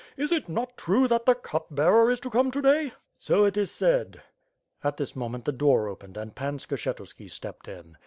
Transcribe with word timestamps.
Is 0.17 0.31
it 0.31 0.49
not 0.49 0.77
true 0.77 1.07
that 1.09 1.27
the 1.27 1.35
Cup 1.35 1.67
Bearer 1.69 2.09
is 2.09 2.19
to 2.21 2.31
come 2.31 2.49
to 2.49 2.61
day?" 2.63 2.91
"So 3.19 3.45
it 3.45 3.55
is 3.55 3.69
said. 3.69 4.23
At 4.83 4.97
this 4.97 5.15
moment 5.15 5.45
the 5.45 5.51
door 5.51 5.87
opened 5.87 6.17
and 6.17 6.33
Pan 6.33 6.57
Skshetuski 6.57 7.29
stepped 7.29 7.67
in. 7.67 7.97